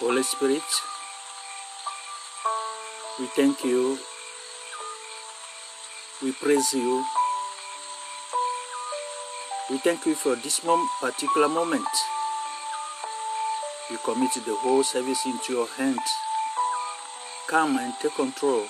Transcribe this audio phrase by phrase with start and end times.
[0.00, 0.62] Holy Spirit,
[3.18, 3.98] we thank you,
[6.22, 7.04] we praise you,
[9.68, 11.84] we thank you for this mom- particular moment.
[13.90, 15.98] We commit the whole service into your hand.
[17.48, 18.64] Come and take control.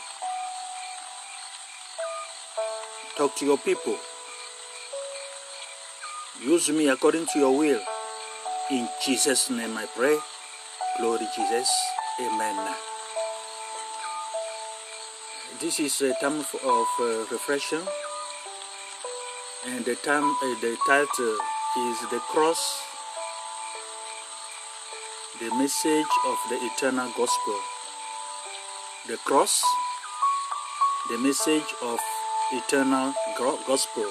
[3.17, 3.97] Talk to your people.
[6.43, 7.81] Use me according to your will.
[8.73, 10.19] In Jesus' name I pray.
[10.99, 11.71] Glory Jesus.
[12.21, 12.75] Amen.
[15.61, 17.81] This is a time of uh, reflection,
[19.67, 21.37] and the time, uh, the title
[21.79, 22.83] is the cross,
[25.39, 27.59] the message of the eternal gospel.
[29.07, 29.63] The cross,
[31.09, 31.99] the message of
[32.53, 34.11] eternal gospel.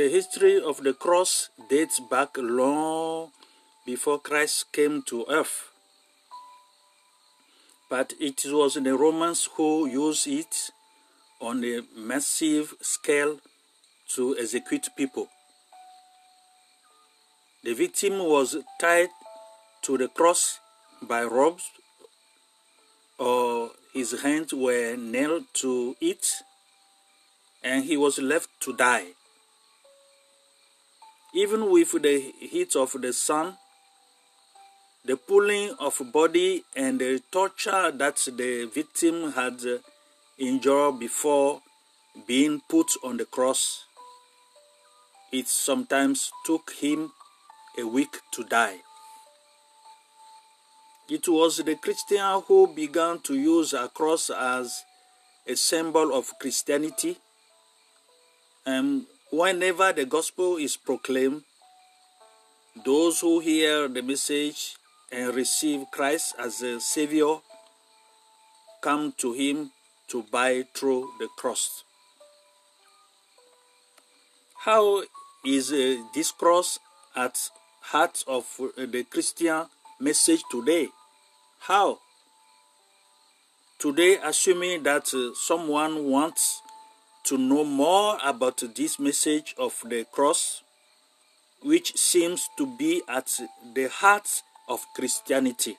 [0.00, 3.32] The history of the cross dates back long
[3.84, 5.72] before Christ came to earth.
[7.90, 10.70] But it was the Romans who used it
[11.38, 13.40] on a massive scale
[14.14, 15.28] to execute people.
[17.62, 19.10] The victim was tied
[19.82, 20.60] to the cross
[21.02, 21.68] by ropes
[23.18, 26.26] or his hands were nailed to it
[27.62, 29.08] and he was left to die.
[31.32, 33.56] Even with the heat of the sun,
[35.04, 39.60] the pulling of body and the torture that the victim had
[40.38, 41.62] endured before
[42.26, 43.84] being put on the cross,
[45.32, 47.12] it sometimes took him
[47.78, 48.78] a week to die.
[51.08, 54.84] It was the Christian who began to use a cross as
[55.46, 57.18] a symbol of Christianity.
[58.64, 61.42] And whenever the gospel is proclaimed,
[62.84, 64.76] those who hear the message
[65.12, 67.36] and receive Christ as a Savior
[68.80, 69.70] come to Him
[70.08, 71.84] to buy through the cross.
[74.64, 75.02] How
[75.44, 76.78] is uh, this cross
[77.16, 77.38] at
[77.80, 79.66] heart of uh, the Christian
[79.98, 80.88] message today?
[81.60, 81.98] How?
[83.78, 86.62] Today, assuming that uh, someone wants
[87.30, 90.64] to know more about this message of the cross,
[91.62, 93.38] which seems to be at
[93.72, 94.28] the heart
[94.68, 95.76] of Christianity.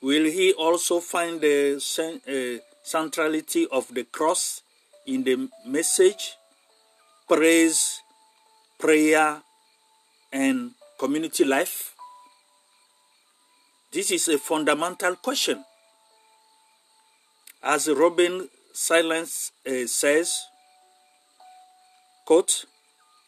[0.00, 4.62] Will he also find the uh, centrality of the cross
[5.06, 6.36] in the message,
[7.28, 8.00] praise,
[8.78, 9.42] prayer,
[10.32, 11.94] and community life?
[13.92, 15.62] This is a fundamental question.
[17.62, 20.46] As Robin Silence uh, says,
[22.26, 22.64] quote,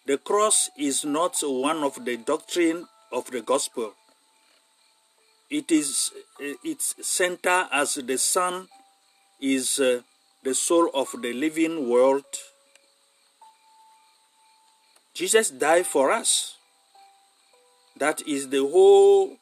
[0.05, 3.93] the cross is not one of the doctrine of the gospel.
[5.49, 6.11] It is
[6.41, 8.67] uh, its center as the sun
[9.41, 10.01] is uh,
[10.43, 12.25] the soul of the living world.
[15.15, 16.57] Jesus died for us.
[17.97, 19.37] That is the whole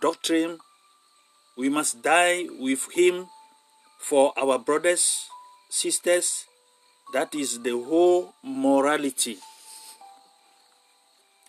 [0.00, 0.58] doctrine.
[1.56, 3.26] We must die with him
[3.98, 5.26] for our brothers,
[5.68, 6.46] sisters.
[7.12, 9.38] That is the whole morality.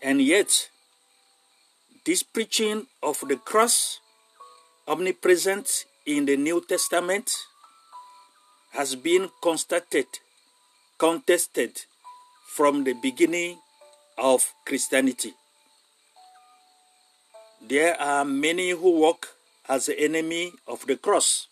[0.02, 0.70] And yet,
[2.06, 4.00] this preaching of the cross,
[4.88, 7.32] omnipresent in the New Testament,
[8.72, 10.08] has been constated,
[10.98, 11.82] contested
[12.48, 13.58] from the beginning
[14.18, 15.34] of Christianity.
[17.62, 19.36] There are many who walk
[19.68, 21.48] as the enemy of the cross.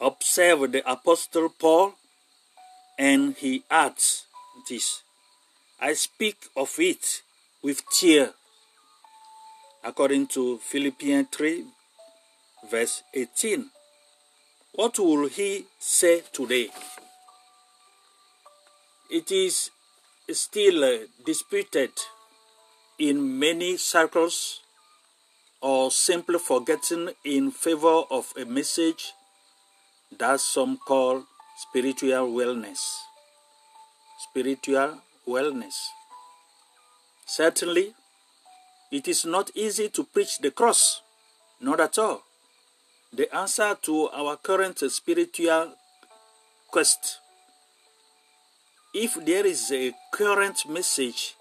[0.00, 1.92] Observe the Apostle Paul,
[2.98, 4.24] and he adds
[4.68, 5.02] this
[5.78, 7.22] I speak of it
[7.62, 8.30] with tear,
[9.84, 11.64] according to Philippians 3,
[12.70, 13.70] verse 18.
[14.74, 16.68] What will he say today?
[19.10, 19.70] It is
[20.30, 21.90] still uh, disputed
[22.98, 24.60] in many circles
[25.60, 29.12] or simply forgotten in favor of a message
[30.18, 31.24] that some call
[31.56, 33.02] spiritual wellness.
[34.30, 35.88] Spiritual wellness.
[37.26, 37.94] Certainly,
[38.90, 41.00] it is not easy to preach the cross,
[41.60, 42.22] not at all.
[43.12, 45.74] The answer to our current spiritual
[46.70, 47.18] quest.
[48.92, 51.34] If there is a current message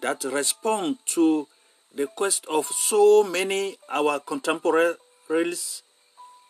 [0.00, 1.48] that responds to
[1.94, 5.82] the quest of so many our contemporaries,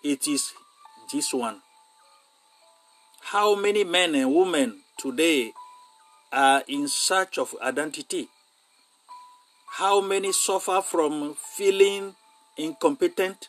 [0.05, 0.53] it is
[1.13, 1.61] this one.
[3.21, 5.53] How many men and women today
[6.33, 8.29] are in search of identity?
[9.73, 12.15] How many suffer from feeling
[12.57, 13.49] incompetent,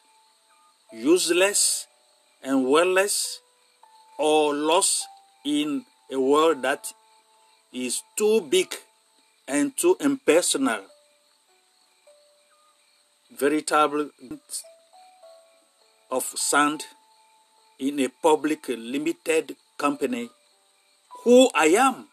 [0.94, 1.88] useless,
[2.44, 3.40] and worthless,
[4.20, 5.06] or lost
[5.46, 6.94] in a world that
[7.74, 8.76] is too big
[9.48, 10.82] and too impersonal?
[13.32, 14.10] Veritable
[16.12, 16.84] of sand
[17.84, 20.30] in a public limited company
[21.24, 22.08] who I am.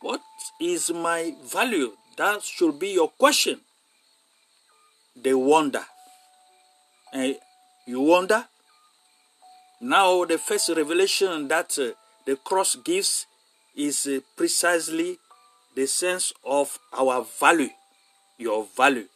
[0.00, 0.20] What
[0.60, 1.92] is my value?
[2.16, 3.60] That should be your question.
[5.20, 5.84] They wonder.
[7.12, 7.36] And
[7.86, 8.44] you wonder?
[9.80, 11.90] Now, the first revelation that uh,
[12.26, 13.26] the cross gives
[13.74, 15.18] is uh, precisely
[15.74, 17.70] the sense of our value,
[18.36, 19.06] your value.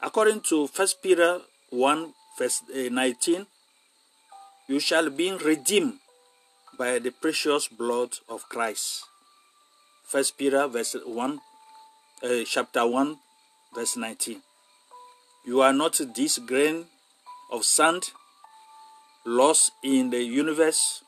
[0.00, 1.40] According to 1 Peter
[1.70, 3.46] 1, verse uh, 19,
[4.68, 5.94] you shall be redeemed
[6.78, 9.04] by the precious blood of Christ.
[10.04, 11.40] First Peter verse 1,
[12.22, 13.16] uh, chapter 1,
[13.74, 14.42] verse 19.
[15.46, 16.84] You are not this grain
[17.50, 18.10] of sand
[19.24, 21.02] lost in the universe.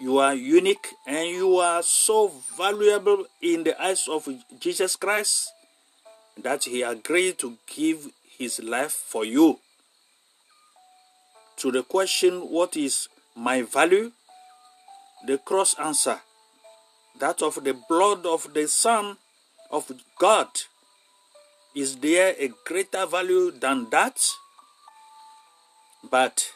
[0.00, 4.26] You are unique and you are so valuable in the eyes of
[4.58, 5.50] Jesus Christ
[6.42, 8.08] that he agreed to give
[8.38, 9.58] his life for you.
[11.58, 14.12] To the question, what is my value?
[15.26, 16.20] The cross answer,
[17.18, 19.16] that of the blood of the Son
[19.68, 19.90] of
[20.20, 20.48] God.
[21.74, 24.24] Is there a greater value than that?
[26.08, 26.52] But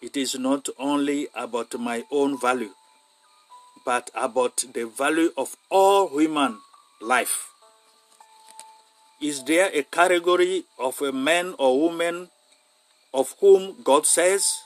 [0.00, 2.72] it is not only about my own value,
[3.84, 6.58] but about the value of all human
[7.02, 7.50] life.
[9.20, 12.30] Is there a category of a man or woman
[13.12, 14.62] of whom God says,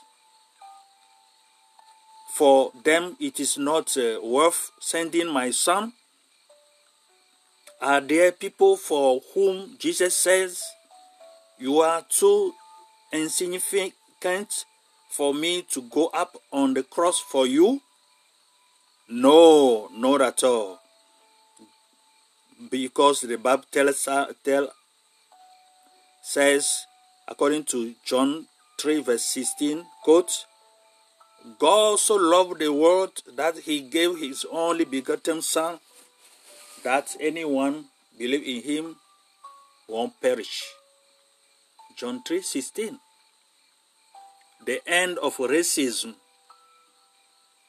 [2.33, 5.93] For them it is not uh, worth sending my son?
[7.81, 10.63] Are there people for whom Jesus says,
[11.59, 12.53] You are too
[13.11, 14.65] insignificant
[15.09, 17.81] for me to go up on the cross for you?
[19.09, 20.79] No, not at all.
[22.69, 24.07] Because the Bible tells,
[24.43, 24.69] tell,
[26.23, 26.85] says,
[27.27, 28.47] according to John
[28.79, 30.45] 3, verse 16, quote,
[31.59, 35.79] God so loved the world that he gave his only begotten Son,
[36.83, 37.85] that anyone
[38.17, 38.95] believe in him
[39.87, 40.63] won't perish.
[41.97, 42.99] John 3, 16.
[44.65, 46.15] The end of racism,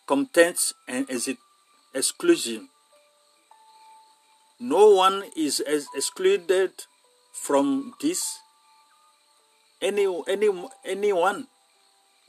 [0.07, 1.09] contempt, and
[1.95, 2.69] exclusion.
[4.59, 5.63] No one is
[5.95, 6.73] excluded
[7.33, 8.41] from this
[9.81, 10.49] any any
[10.85, 11.47] anyone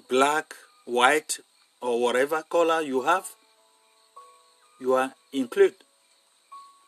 [0.09, 1.39] black white
[1.81, 3.25] or whatever color you have
[4.79, 5.75] you are included.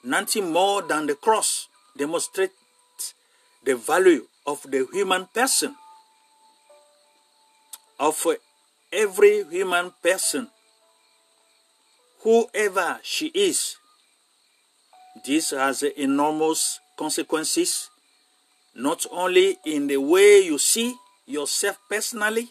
[0.04, 2.54] Nothing more than the cross demonstrates
[3.64, 5.76] the value of the human person.
[8.00, 8.26] Of
[8.92, 10.50] every human person
[12.24, 13.78] whoever she is
[15.26, 17.91] this has enormous consequences
[18.76, 22.50] not only in the way you see yourself personally,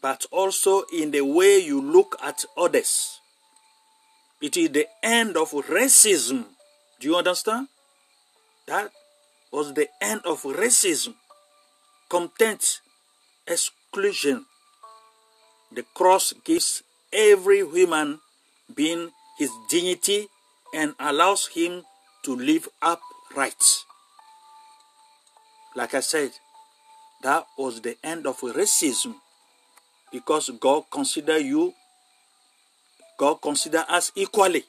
[0.00, 3.20] but also in the way you look at others.
[4.40, 6.44] It is the end of racism.
[7.00, 7.68] Do you understand?
[8.66, 8.90] That
[9.50, 11.14] was the end of racism,
[12.08, 12.80] contempt,
[13.46, 14.44] exclusion.
[15.72, 18.20] The cross gives every human
[18.74, 20.28] being his dignity
[20.74, 21.82] and allows him
[22.24, 23.84] to live upright.
[25.74, 26.30] Like I said,
[27.22, 29.14] that was the end of racism
[30.12, 31.74] because God consider you,
[33.18, 34.64] God consider us equally.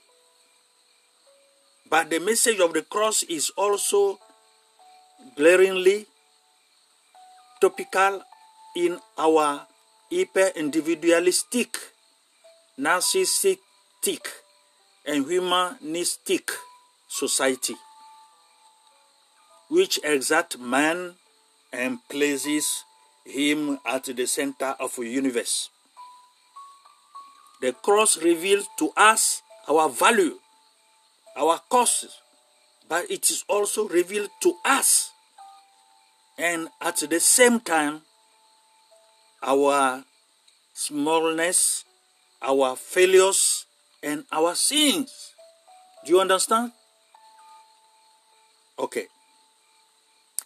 [1.89, 4.19] But the message of the cross is also
[5.35, 6.05] glaringly
[7.61, 8.21] topical
[8.75, 9.65] in our
[10.11, 11.77] hyper individualistic,
[12.79, 14.25] narcissistic,
[15.05, 16.51] and humanistic
[17.07, 17.75] society
[19.69, 21.15] which exact man
[21.71, 22.83] and places
[23.25, 25.69] him at the center of the universe.
[27.61, 30.39] The cross reveals to us our value,
[31.35, 32.19] our costs,
[32.87, 35.11] but it is also revealed to us.
[36.37, 38.01] And at the same time,
[39.43, 40.03] our
[40.73, 41.83] smallness,
[42.41, 43.65] our failures,
[44.01, 45.33] and our sins.
[46.05, 46.71] Do you understand?
[48.79, 49.07] Okay.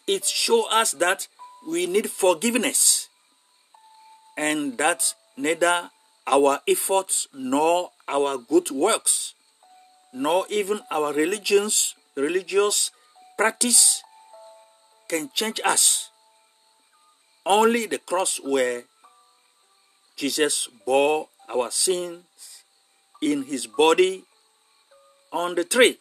[0.08, 1.28] It shows us that
[1.68, 3.08] we need forgiveness.
[4.38, 5.90] And that neither
[6.28, 9.34] our efforts nor our good works
[10.14, 12.92] nor even our religions religious
[13.38, 14.04] practice
[15.10, 16.10] can change us.
[17.46, 18.84] Only the cross where
[20.16, 22.24] jesus bore our sins
[23.22, 24.24] in his body
[25.32, 25.98] on the tree.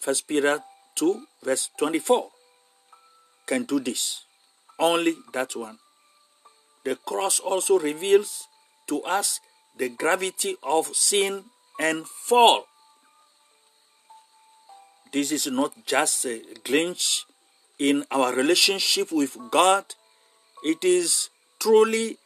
[0.00, 0.60] First peter
[0.96, 2.30] 2 verse 24
[3.46, 4.24] can do this
[4.78, 5.78] only that one
[6.86, 8.46] the cross also reveals
[8.86, 9.40] to us
[9.76, 11.42] the gravity of sin
[11.80, 12.66] and fall.
[15.12, 17.24] This is not just a glitch
[17.80, 19.84] in our relationship with God,
[20.64, 22.18] it is truly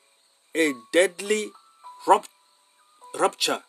[0.54, 1.48] a deadly
[2.06, 3.62] rupture.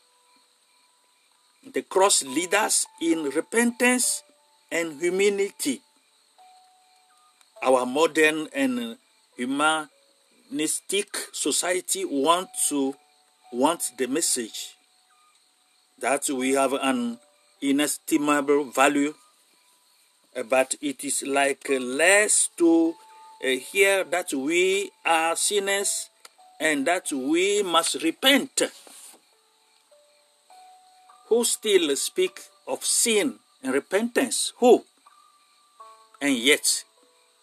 [1.74, 4.24] The cross leads us in repentance
[4.72, 5.82] and humility.
[7.62, 8.98] Our modern and
[9.36, 12.96] humanistic society want to
[13.52, 14.76] want the message
[16.00, 17.20] that we have an
[17.62, 19.14] inestimable value,
[20.50, 22.96] but it is like less to
[23.44, 26.10] uh, hear that we are sinners
[26.60, 28.62] and that we must repent.
[31.28, 34.54] Who still speak of sin and repentance?
[34.58, 34.84] Who?
[36.22, 36.84] And yet,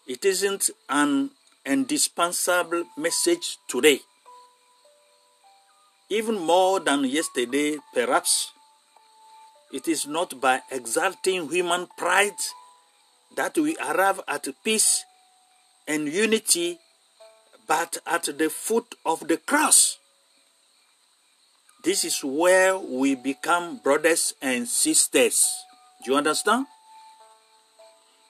[0.07, 1.31] it isn't an
[1.65, 3.99] indispensable message today.
[6.09, 8.51] Even more than yesterday, perhaps,
[9.71, 12.39] it is not by exalting human pride
[13.35, 15.05] that we arrive at peace
[15.87, 16.79] and unity,
[17.67, 19.99] but at the foot of the cross.
[21.83, 25.45] This is where we become brothers and sisters.
[26.03, 26.65] Do you understand?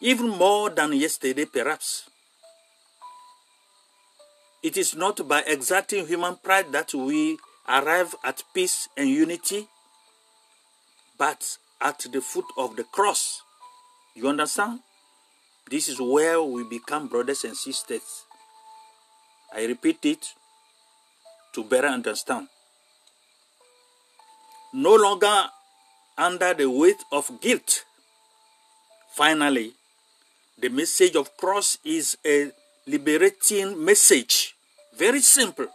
[0.02, 2.10] Even more than yesterday, perhaps.
[4.64, 9.68] It is not by exerting human pride that we arrive at peace and unity,
[11.18, 13.42] but at the foot of the cross.
[14.16, 14.80] You understand?
[15.70, 18.24] This is where we become brothers and sisters.
[19.54, 20.34] I repeat it
[21.54, 22.48] to better understand.
[24.74, 25.50] No longer
[26.20, 27.86] under the weight of guilt.
[29.16, 29.72] Finally,
[30.60, 32.52] the message of cross is a
[32.86, 34.54] liberating message.
[34.98, 35.68] Very simple.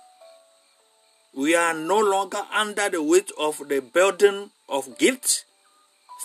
[1.34, 5.44] We are no longer under the weight of the burden of guilt,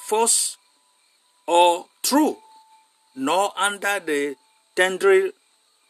[0.07, 0.57] false,
[1.47, 2.37] or true,
[3.15, 4.35] nor under the
[4.75, 5.31] tendril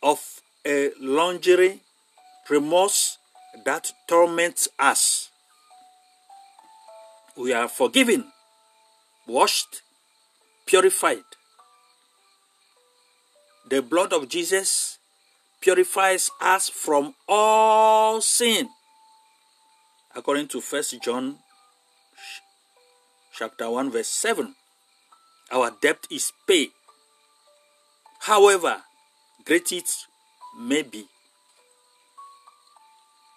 [0.03, 1.79] of a lingering
[2.47, 3.17] remorse
[3.65, 5.28] that torments us.
[7.39, 8.25] We are forgiven,
[9.25, 9.81] washed,
[10.65, 11.23] purified,
[13.69, 14.99] the blood of Jesus
[15.61, 18.67] purifies us from all sin.
[20.13, 21.37] According to 1 John
[23.33, 24.53] chapter 1 verse 7,
[25.51, 26.71] our debt is paid.
[28.19, 28.81] However,
[29.45, 29.89] great it
[30.59, 31.05] may be,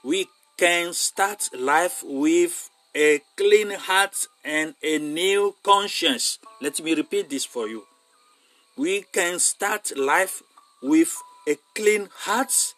[0.02, 0.26] we
[0.58, 6.38] can start life with a clean heart and a new conscience.
[6.60, 7.84] Let me repeat this for you
[8.76, 10.42] we can start life
[10.82, 11.14] with
[11.46, 12.74] a clean heart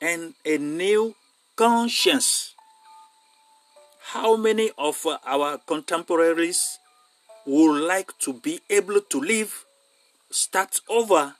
[0.00, 1.14] and a new
[1.54, 2.54] conscience.
[4.12, 6.78] How many of our contemporaries
[7.46, 9.64] would like to be able to live,
[10.30, 11.34] start over,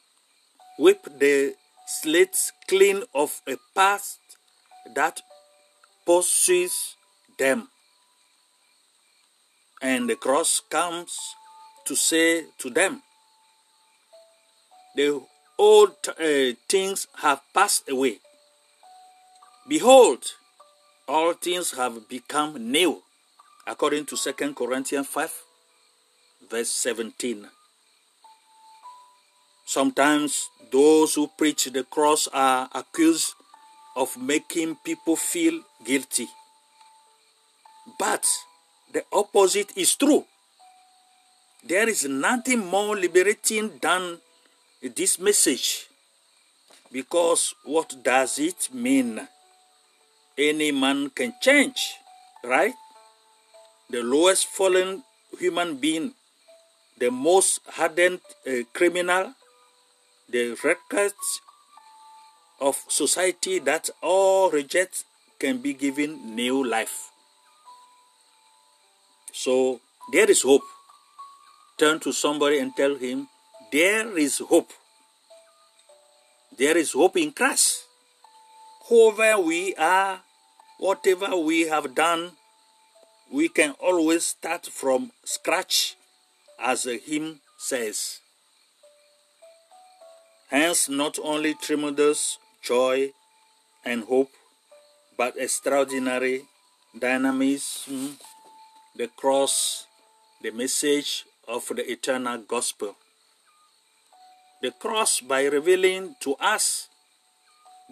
[0.78, 1.54] with the
[1.86, 2.36] slate
[2.68, 4.18] clean of a past
[4.94, 5.22] that
[6.04, 6.96] pursues
[7.38, 7.68] them?
[9.84, 11.36] And the cross comes
[11.84, 13.02] to say to them,
[14.96, 15.20] the
[15.58, 18.16] old uh, things have passed away.
[19.68, 20.24] Behold,
[21.06, 23.02] all things have become new,
[23.66, 25.42] according to 2 Corinthians 5,
[26.50, 27.46] verse 17.
[29.66, 33.34] Sometimes those who preach the cross are accused
[33.96, 36.28] of making people feel guilty.
[37.98, 38.26] But
[38.94, 40.24] the opposite is true.
[41.66, 44.18] There is nothing more liberating than
[44.80, 45.88] this message
[46.92, 49.26] because what does it mean?
[50.38, 51.94] Any man can change,
[52.44, 52.74] right?
[53.90, 55.02] The lowest fallen
[55.40, 56.14] human being,
[56.98, 59.34] the most hardened uh, criminal,
[60.28, 61.40] the records
[62.60, 65.04] of society that all reject
[65.40, 67.10] can be given new life.
[69.34, 69.80] So
[70.12, 70.62] there is hope.
[71.76, 73.26] turn to somebody and tell him,
[73.72, 74.70] There is hope.
[76.56, 77.82] There is hope in Christ.
[78.88, 80.20] Whoever we are,
[80.78, 82.32] whatever we have done,
[83.32, 85.96] we can always start from scratch,
[86.60, 88.20] as the hymn says.
[90.48, 93.10] Hence, not only tremendous joy
[93.84, 94.30] and hope,
[95.18, 96.42] but extraordinary
[96.96, 98.18] dynamism,
[98.96, 99.86] the cross,
[100.40, 102.94] the message of the eternal gospel.
[104.62, 106.88] The cross, by revealing to us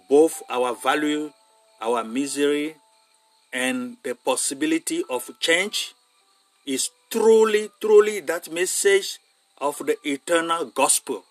[0.08, 1.32] both our value,
[1.80, 2.76] our misery,
[3.52, 5.94] and the possibility of change,
[6.66, 9.18] is truly, truly that message
[9.58, 11.24] of the eternal gospel.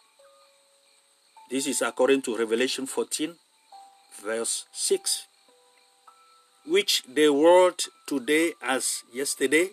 [1.50, 3.36] This is according to Revelation 14,
[4.24, 5.28] verse 6,
[6.66, 9.70] which the world today as yesterday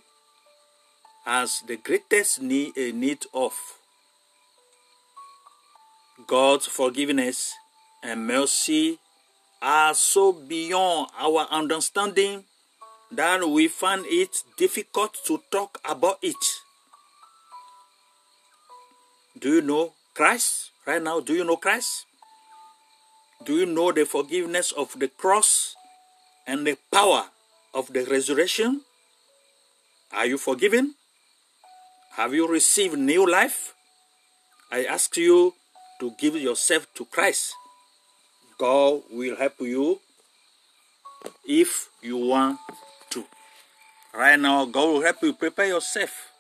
[1.25, 3.53] has the greatest need, uh, need of.
[6.27, 7.53] God's forgiveness
[8.03, 8.99] and mercy
[9.61, 12.45] are so beyond our understanding
[13.11, 16.37] that we find it difficult to talk about it.
[19.39, 21.21] Do you know Christ right now?
[21.21, 22.07] Do you know Christ?
[23.45, 25.77] Do you know the forgiveness of the cross
[26.49, 27.29] and the power
[27.75, 28.81] of the resurrection?
[30.11, 30.97] Are you forgiven?
[32.17, 33.75] Have you received new life?
[34.73, 35.55] I ask you
[36.01, 37.53] to give yourself to Christ.
[38.59, 40.01] God will help you
[41.47, 42.59] if you want
[43.11, 43.25] to.
[44.15, 46.33] Right now, God will help you prepare yourself.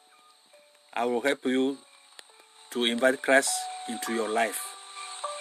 [0.94, 1.76] I will help you
[2.72, 3.52] to invite Christ
[3.88, 4.58] into your life.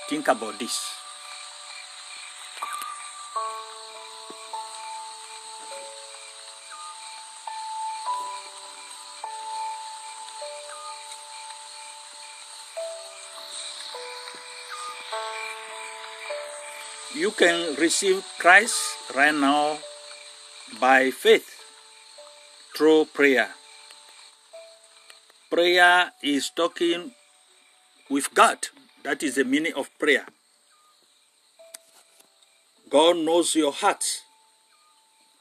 [0.10, 0.97] Think about this.
[17.16, 18.78] You can receive Christ
[19.16, 19.80] right now
[20.80, 21.50] by faith
[22.76, 23.50] through prayer.
[25.50, 27.12] Prayer is talking
[28.10, 28.68] with God.
[29.04, 30.26] That is the meaning of prayer.
[32.90, 34.04] God knows your heart,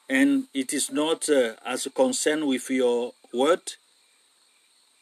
[0.08, 3.60] and it is not uh, as concerned with your word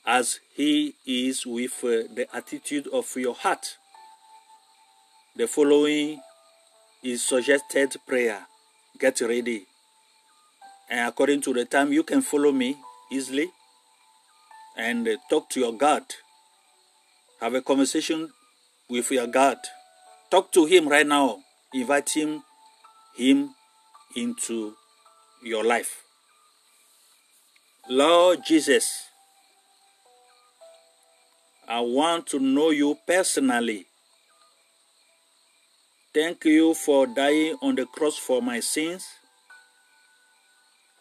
[0.07, 3.77] as He is with uh, the attitude of your heart.
[5.37, 6.21] The following
[7.03, 8.47] is suggested prayer.
[8.99, 9.67] Get ready.
[10.89, 12.77] And according to the time, you can follow me
[13.11, 13.49] easily
[14.77, 16.03] and uh, talk to your God.
[17.41, 18.31] Have a conversation
[18.89, 19.59] with your God.
[20.31, 21.39] Talk to Him right now.
[21.73, 22.43] Invite Him,
[23.17, 23.51] Him
[24.17, 24.75] into
[25.45, 26.03] your life.
[27.89, 29.09] Lord Jesus,
[31.69, 33.87] I want to know you personally.
[36.15, 39.05] Thank you for dying on the cross for my sins.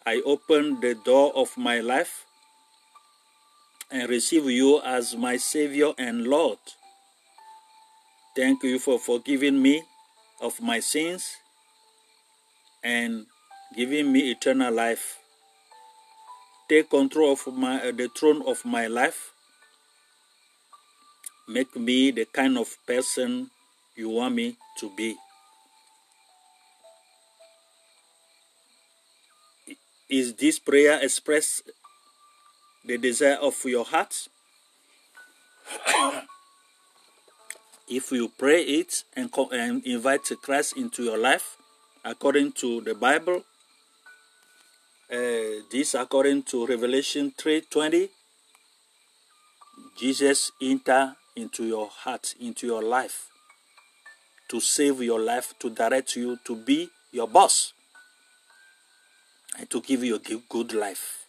[0.04, 2.26] I open the door of my life
[3.90, 6.58] and receive you as my Savior and Lord.
[8.36, 9.84] Thank you for forgiving me
[10.42, 11.36] of my sins
[12.82, 13.26] and
[13.76, 15.18] giving me eternal life.
[16.68, 19.32] Take control of my, uh, the throne of my life.
[21.48, 23.50] Make me the kind of person
[23.96, 25.16] you want me to be.
[30.08, 31.62] Is this prayer express
[32.84, 34.28] the desire of your heart?
[37.88, 41.56] if you pray it and, and invite Christ into your life,
[42.04, 43.44] according to the Bible,
[45.10, 48.10] uh, this according to Revelation 3:20,
[49.96, 53.28] Jesus enter into your heart, into your life,
[54.48, 57.72] to save your life, to direct you, to be your boss,
[59.58, 61.26] and to give you a good life.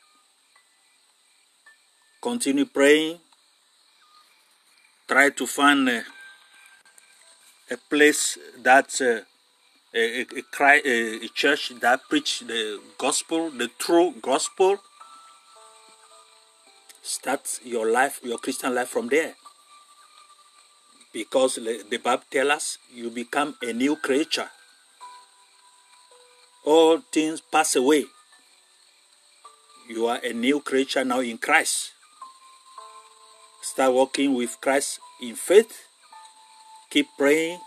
[2.22, 3.20] Continue praying.
[5.08, 6.04] Try to find a,
[7.70, 9.24] a place that uh,
[9.96, 14.78] a, a, a, a church that preach the gospel, the true gospel.
[17.02, 19.36] Start your life, your Christian life from there
[21.16, 24.50] because the Bible tells us you become a new creature.
[26.66, 28.04] All things pass away.
[29.88, 31.94] You are a new creature now in Christ.
[33.62, 35.88] Start walking with Christ in faith.
[36.90, 37.60] Keep praying.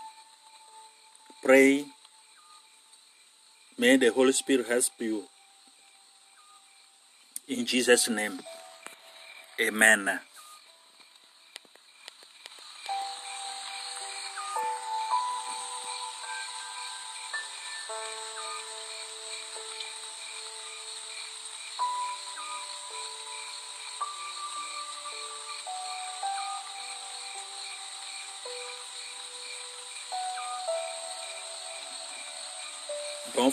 [1.43, 1.85] Pray.
[3.79, 5.23] May the Holy Spirit help you.
[7.47, 8.41] In Jesus' name.
[9.61, 10.19] Amen.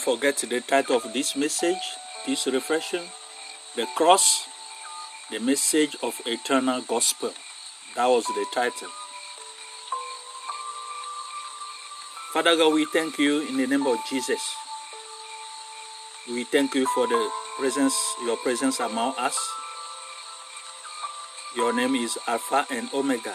[0.06, 1.82] Forget the title of this message,
[2.28, 3.02] this reflection
[3.74, 4.46] The Cross,
[5.32, 7.32] the Message of Eternal Gospel.
[7.96, 8.86] That was the title.
[12.32, 14.40] Father God, we thank you in the name of Jesus.
[16.28, 19.36] We thank you for the presence, your presence among us.
[21.56, 23.34] Your name is Alpha and Omega.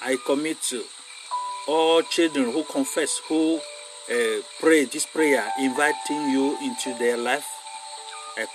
[0.00, 0.84] I commit to
[1.66, 3.60] all children who confess, who
[4.10, 7.46] uh, pray this prayer, inviting you into their life.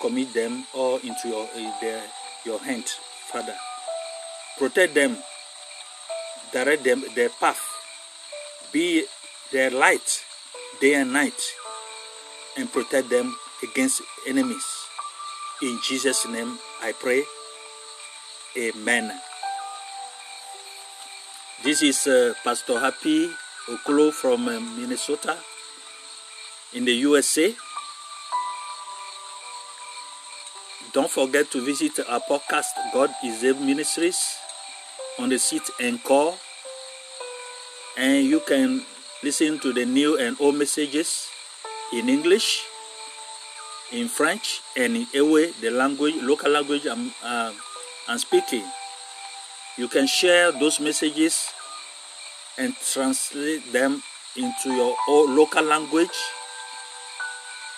[0.02, 2.04] Commit them all into your, uh, their,
[2.46, 2.86] your hand,
[3.32, 3.56] Father.
[4.58, 5.18] Protect them,
[6.52, 7.60] direct them their path,
[8.74, 9.06] be
[9.52, 10.24] their light
[10.82, 11.40] day and night,
[12.58, 14.66] and protect them against enemies.
[15.62, 17.24] In Jesus' name I pray.
[18.58, 19.12] Amen.
[21.64, 23.30] This is uh, Pastor Happy
[23.70, 25.38] Okolo from uh, Minnesota
[26.74, 27.54] in the USA.
[30.92, 34.18] Don't forget to visit our podcast, God is Able Ministries,
[35.20, 36.38] on the seat and call.
[37.96, 38.82] And you can
[39.22, 41.28] listen to the new and old messages
[41.94, 42.64] in English,
[43.92, 47.54] in French, and in Ewe, the language, local language I'm, uh,
[48.08, 48.66] I'm speaking.
[49.78, 51.54] You can share those messages
[52.60, 54.04] and translate them
[54.36, 56.18] into your local language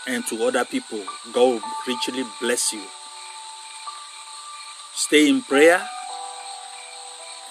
[0.07, 1.01] and to other people.
[1.31, 2.83] God will richly bless you.
[4.93, 5.81] Stay in prayer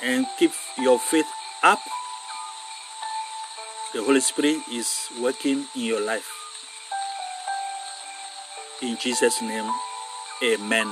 [0.02, 1.26] and keep your faith
[1.62, 1.78] up.
[3.94, 6.28] The Holy Spirit is working in your life.
[8.82, 9.70] In Jesus' name,
[10.42, 10.88] amen.